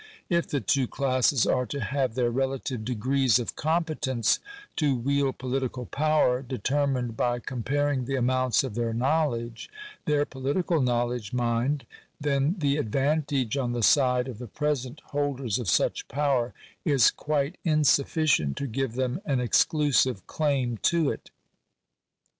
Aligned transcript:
If 0.29 0.47
the 0.47 0.59
two 0.61 0.87
classes 0.87 1.45
are 1.45 1.67
to 1.67 1.79
have 1.79 2.15
their 2.15 2.31
relative 2.31 2.83
degrees 2.83 3.37
of 3.37 3.55
competence 3.55 4.39
to 4.77 4.95
wield 4.95 5.37
political 5.37 5.85
power 5.85 6.41
determined 6.41 7.15
by 7.15 7.37
comparing 7.37 8.05
the 8.05 8.15
amounts 8.15 8.63
of 8.63 8.73
their 8.73 8.95
knowledge— 8.95 9.69
their 10.05 10.25
political 10.25 10.81
knowledge, 10.81 11.33
mind— 11.33 11.85
then 12.19 12.55
the 12.57 12.77
advantage 12.77 13.57
on 13.57 13.73
the 13.73 13.83
side 13.83 14.27
of 14.27 14.39
the 14.39 14.47
present 14.47 15.01
holders 15.11 15.59
of 15.59 15.69
such 15.69 16.07
power 16.07 16.51
is 16.83 17.11
quite 17.11 17.59
insufficient 17.63 18.57
to 18.57 18.65
give 18.65 18.93
them 18.95 19.21
an 19.23 19.39
exclusive 19.39 20.25
claim 20.25 20.77
to 20.81 21.11
it. 21.11 21.29